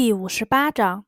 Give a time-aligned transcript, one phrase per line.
[0.00, 1.06] 第五十八章：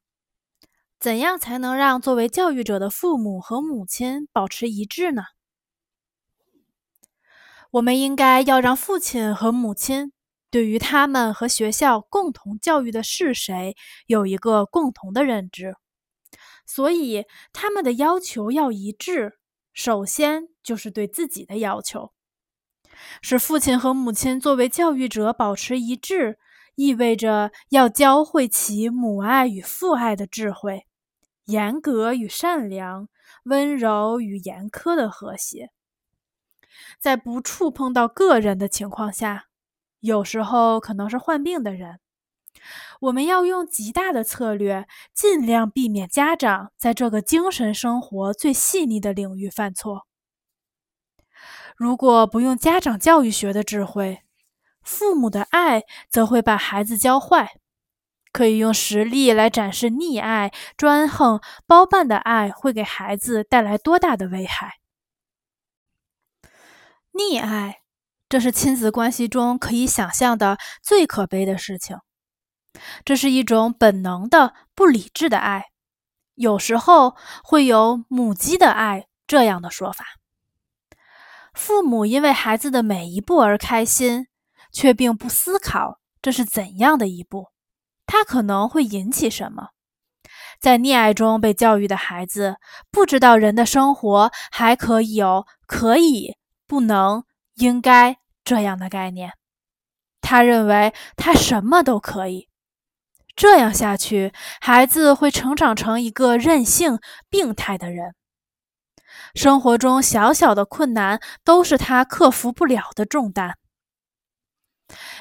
[0.98, 5.22] 怎样才能让作为教育者的父母和母亲保持一致呢？
[7.70, 10.12] 我们应该要让父亲和母亲
[10.50, 13.76] 对于他们和学校共同教育的是谁
[14.08, 15.76] 有一个共同的认知，
[16.66, 19.38] 所以他们的要求要一致。
[19.72, 22.12] 首先就是对自己的要求，
[23.22, 26.40] 使父亲和母亲作为教育者保持一致。
[26.80, 30.86] 意味着要教会其母爱与父爱的智慧，
[31.44, 33.10] 严格与善良，
[33.44, 35.72] 温柔与严苛的和谐，
[36.98, 39.48] 在不触碰到个人的情况下，
[40.00, 42.00] 有时候可能是患病的人，
[43.00, 50.06] 我们要用极大的策略，尽量避免家长在这个精神生活最细腻的领域犯错。
[51.76, 54.22] 如果不用家长教育学的智慧，
[54.90, 57.52] 父母的爱则会把孩子教坏，
[58.32, 64.80] 可以用实例来展示溺爱、专横、包办的爱会给孩子带来多大的危害。
[67.12, 67.82] 溺爱，
[68.28, 71.96] 这是亲子关系中可以想象的最可悲的事情。
[73.04, 75.66] 这是一种本能的、不理智的爱，
[76.34, 80.04] 有时候会有母鸡的爱这样的说法。
[81.54, 84.26] 父母因为孩子的每一步而开心。
[84.72, 87.48] 却并不思考这是怎样的一步，
[88.06, 89.68] 它可能会引起什么。
[90.60, 92.56] 在溺爱中被教育的孩子，
[92.90, 99.32] 不知道人的生活还可以有可以、不能、应该这样的概念。
[100.20, 102.48] 他认为他什么都可以。
[103.34, 106.98] 这样下去，孩子会成长成一个任性、
[107.30, 108.14] 病态的人。
[109.34, 113.56] 生活中小小的困难都是他克服不了的重担。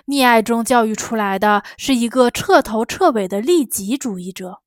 [0.07, 4.61] 溺爱中教育出来的是一个彻头彻尾的利己主义者，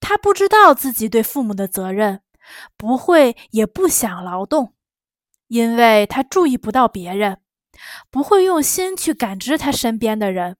[0.00, 2.22] 他不知道自己对父母的责任，
[2.76, 4.74] 不会也不想劳动，
[5.48, 7.40] 因为他注意不到别人，
[8.10, 10.56] 不会用心去感知他身边的人，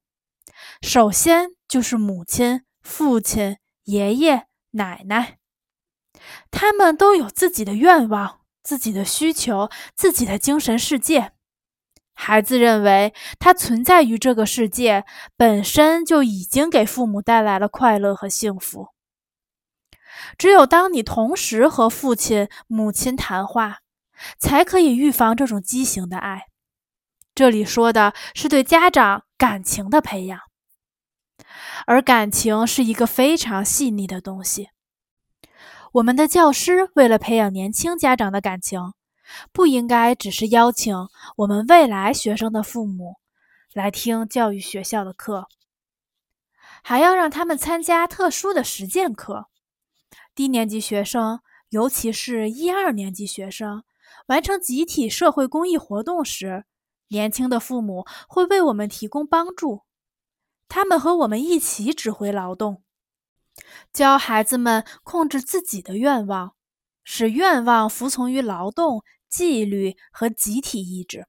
[0.81, 5.39] 首先就是母亲、父亲、爷爷、奶奶，
[6.51, 11.33] 他们都有自己的愿望、自己的需求、自己的精神世界。
[12.15, 15.05] 孩子认为，他存在于这个世界
[15.37, 18.89] 本身就已经给父母带来了快乐和幸福。
[20.39, 23.79] 只有当你同时和父亲、母亲谈话，
[24.39, 26.43] 才可以预防这种畸形的爱。
[27.35, 30.39] 这里说的是对家长感情的培养，
[31.87, 34.69] 而感情是一个非常细腻的东西。
[35.93, 38.93] 我们的教师为了培养年轻家长的感情。
[39.53, 40.97] 不应该只是邀请
[41.37, 43.17] 我们未来学生的父母
[43.73, 45.49] 来听教育学校的课，
[46.83, 49.47] 还要让他们参加特殊的实践课。
[50.35, 51.41] 低年级学生，
[51.71, 53.85] 尤其是一二年级学生，
[54.27, 56.65] 完成集体社会公益活动时，
[57.09, 59.83] 年轻的父母会为我们提供帮助。
[60.69, 62.83] 他们和我们一起指挥劳动，
[63.93, 66.55] 教孩子们控制自己的愿望，
[67.05, 69.03] 使愿望服从于劳动。
[69.33, 71.27] 纪律和集体意志，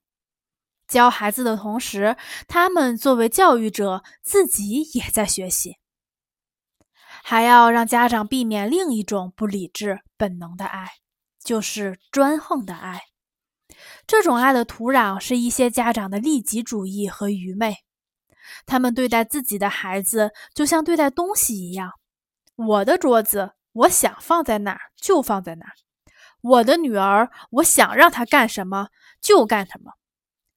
[0.89, 2.17] 教孩子的同时，
[2.49, 5.77] 他们作为教育者自己也在学习。
[7.23, 10.89] 还要让家长避免另一种不理智、本能的爱，
[11.41, 13.03] 就是专横的爱。
[14.05, 17.77] 这种爱的土壤是一些家长的利己主义和愚昧。
[18.65, 21.93] 他们对待自己的孩子就像对待东西一样：
[22.57, 25.73] 我的桌子，我想放在哪儿就放在哪儿。
[26.43, 28.89] 我的女儿，我想让她干什么
[29.21, 29.93] 就干什么，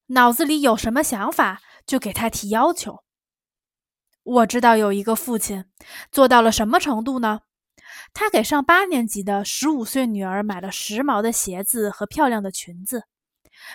[0.06, 3.04] 脑子里有什么想法就给她提要求。
[4.24, 5.66] 我知道有一个父亲
[6.10, 7.42] 做到了什么程度呢？
[8.12, 13.04] 他给上八年级的十五岁女儿买了时髦的鞋子和漂亮的裙子，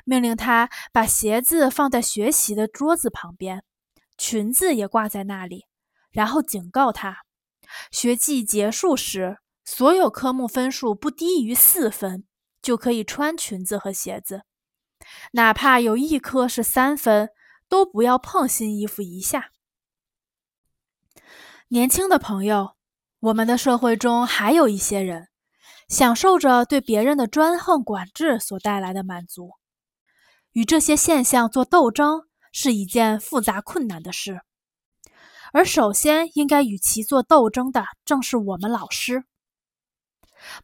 [0.03, 3.63] 命令她把鞋子放在学习的桌子旁边，
[4.17, 5.65] 裙子也挂在那里，
[6.11, 7.19] 然后警告她，
[7.89, 9.37] 学季结束时。
[9.73, 12.25] 所有科目分数不低于四分，
[12.61, 14.41] 就可以穿裙子和鞋子，
[15.31, 17.29] 哪怕有一科是三分，
[17.69, 19.51] 都不要碰新衣服一下。
[21.69, 22.75] 年轻的朋友，
[23.21, 25.29] 我们的社会中还有一些人，
[25.87, 29.51] 享受着对别人的专横管制所带来的满足，
[30.51, 34.41] 与这些现象做斗争是一件复杂困难的事，
[35.53, 39.23] 而首先应该与其做斗争的，正是我们老师。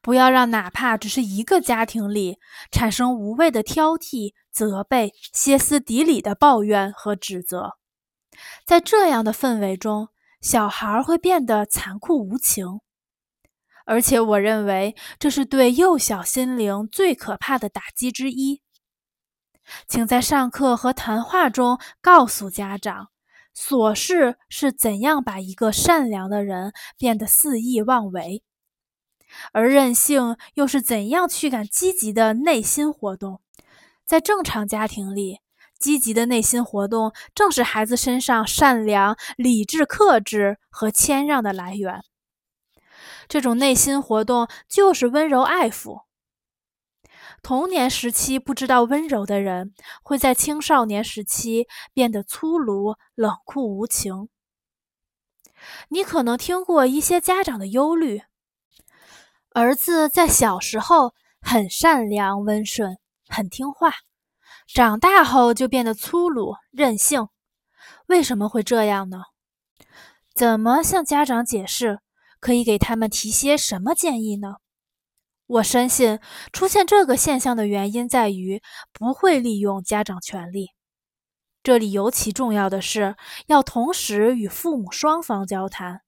[0.01, 2.39] 不要让哪怕只是一个家庭里
[2.71, 7.77] 产生无谓的挑剔、责备、歇斯底里的抱怨和指责。
[8.65, 10.09] 在这样的氛围中，
[10.41, 12.79] 小孩会变得残酷无情。
[13.85, 18.61] 而且，我认为这是对幼小心灵最可怕的打击之一。
[19.87, 23.07] 请在上课和谈话中告诉家长，
[23.55, 28.43] 琐事是怎样把一个善良的人变得肆意妄为，
[29.51, 33.41] 而任性又是怎样驱赶积极的内心活动。
[34.05, 35.39] 在正常家庭里，
[35.79, 42.01] 积极的内心活动正是孩子身上善良、理智、克制和谦让的来源。
[43.27, 46.03] 这种内心活动就是温柔爱抚。
[47.43, 54.29] 童年时期不知道温柔的人，会在青少年时期变得粗鲁、冷酷无情。
[55.89, 58.23] 你可能听过一些家长的忧虑：
[59.57, 63.91] 儿子在小时候很善良、温顺、很听话，
[64.67, 67.27] 长大后就变得粗鲁、任性。
[68.05, 69.23] 为什么会这样呢？
[70.35, 71.97] 怎么向家长解释？
[72.39, 74.57] 可以给他们提些什么建议呢？
[75.47, 76.19] 我深信，
[76.53, 78.61] 出现这个现象的原因在于
[78.93, 80.67] 不会利用家长权力。
[81.63, 83.15] 这里尤其重要的是，
[83.47, 86.01] 要同时与父母双方交谈，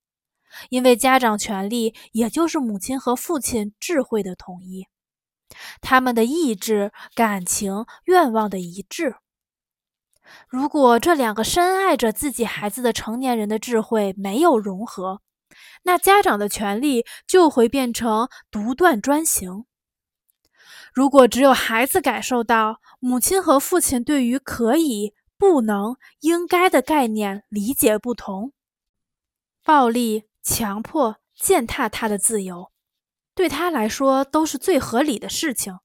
[0.69, 4.87] 因为家长权力也就是母亲和父亲智慧的统一，
[5.81, 9.15] 他们的意志、感情、愿望的一致。
[10.47, 15.21] 如果这两个深爱着自己孩子的成年人的智慧没有融合，
[15.83, 19.65] 那家长的权利就会变成独断专行。
[20.93, 28.53] 如果只有孩子感受到母亲和父亲对于可以、不能、应该的概念理解不同，
[29.63, 32.71] 暴力、强迫、践踏他的自由，
[33.35, 35.79] 对他来说都是最合理的事情，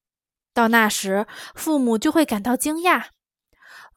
[0.52, 3.06] 到那时父母就会感到惊讶：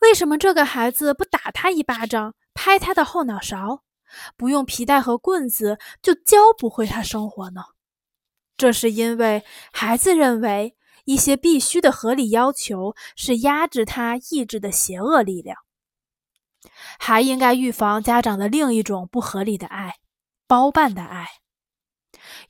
[0.01, 3.83] 为什么这个孩子不打他一巴掌，拍他的后脑勺？
[4.37, 7.61] 不用皮带和棍子就教不会他生活呢？
[8.55, 15.57] 这是因为孩子认为一些必须的合理要求是压制他意志的邪恶力量。
[16.99, 19.95] 还应该预防家长的另一种不合理的爱——
[20.47, 21.27] 包办的爱。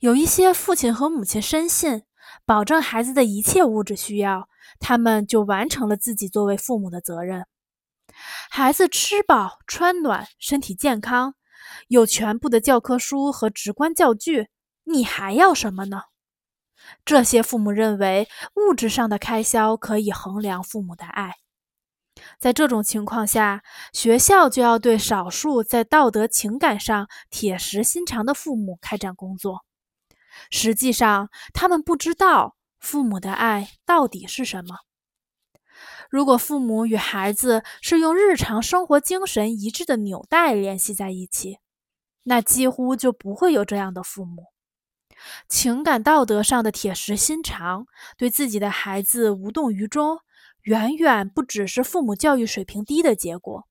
[0.00, 2.04] 有一些父亲和母亲深信，
[2.46, 4.48] 保证孩子的一切物质需要，
[4.78, 7.46] 他们就完成了自己作为父母的责任。
[8.50, 11.34] 孩子吃饱穿暖，身体健康。
[11.88, 14.48] 有全部的教科书和直观教具，
[14.84, 16.02] 你还要什么呢？
[17.04, 21.34] 这些父母认为物质上的开销可以衡量父母的爱。
[22.38, 23.62] 在这种情况下，
[23.92, 29.64] 学校就要对少数在道德情感上铁石心肠的父母开展工作。
[30.50, 34.76] 实际上，他们不知道父母的爱到底是什么。
[36.10, 41.58] 如果父母与孩子是用日常生活精神一致的纽带联系在一起，
[42.22, 44.44] 那几乎就不会有这样的父母。
[45.48, 47.86] 情感道德上的铁石心肠，
[48.16, 50.20] 对自己的孩子无动于衷，
[50.68, 53.66] 远远不只是父母教育水平低的结果。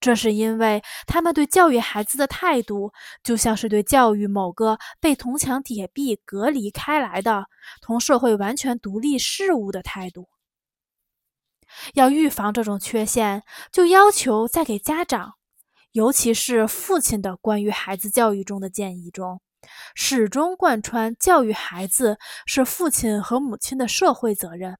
[0.00, 7.46] 这是因为他们对教育孩子的态度，就像是对教育某个被铜墙铁壁隔离开来的、
[7.80, 10.28] 同社会完全独立事物的态度。
[11.94, 15.34] 要预防这种缺陷，就要求在给家长。
[15.92, 19.40] 尤其是父亲的关于孩子教育中的建议中，
[19.94, 24.78] 始终贯穿教育孩子是父亲和母亲的社会责任，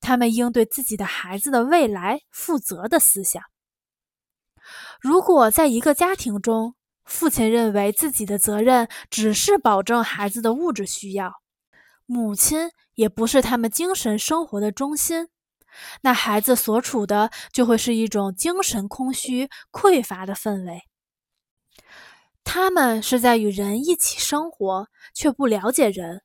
[0.00, 3.42] 他们应对自己的孩子的未来负责的思想。
[5.00, 6.74] 如果在一个家庭中，
[7.04, 11.32] 父亲认为自己的责任只是保证孩子的物质需要，
[12.04, 15.28] 母亲也不是他们精神生活的中心。
[16.00, 20.80] 那孩子所处的就会是一种精神空虚、匮乏的氛围。
[22.42, 26.22] 他们是在与人一起生活，却不了解人，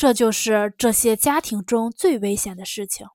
[0.00, 3.06] 这就是这些家庭中最危险的事情。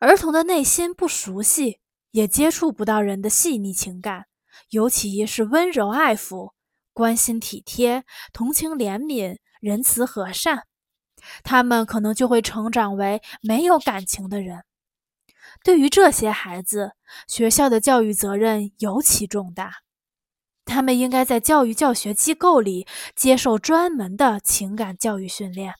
[0.00, 1.78] 儿童的内心不熟悉，
[2.10, 4.26] 也接触不到人的细腻情感，
[4.70, 6.50] 尤其是温柔爱抚、
[6.92, 10.64] 关心体贴、同情怜悯、仁慈和善，
[11.44, 14.64] 他们可能就会成长为没有感情的人。
[15.62, 16.94] 对于这些孩子，
[17.28, 19.74] 学校的教育责任尤其重大。
[20.68, 25.74] 他们应该在教育教学机构里接受专门的情感教育训练。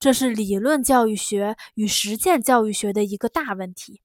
[0.00, 4.00] 这是理论教育学与实践教育学的一个大问题。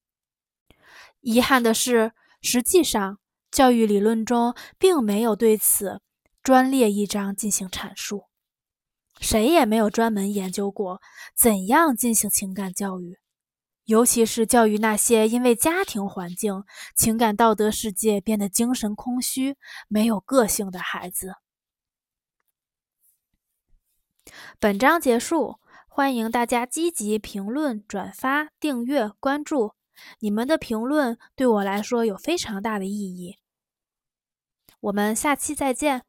[1.22, 3.20] 遗憾的是，实际上
[3.52, 6.02] 教育理论中并没有对此
[6.44, 8.26] 专列一章进行阐述。
[9.20, 11.02] 谁也没有专门研究过
[11.36, 13.19] 怎样进行情感教育。
[13.90, 16.64] 尤其是教育那些因为家庭环境、
[16.96, 21.34] 情感道德世界变得精神空虚、没有个性的孩子。
[24.60, 25.56] 本章结束，
[25.88, 29.74] 欢迎大家积极评论、转发、订阅、关注。
[30.20, 33.40] 你们的评论对我来说有非常大的意义。
[34.82, 36.09] 我们下期再见。